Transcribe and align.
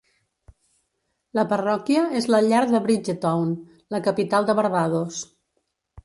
La 1.39 1.43
parròquia 1.51 2.05
és 2.19 2.27
la 2.35 2.39
llar 2.45 2.61
de 2.71 2.81
Bridgetown, 2.87 3.51
la 3.97 4.01
capital 4.09 4.47
de 4.49 4.57
Barbados. 4.61 5.21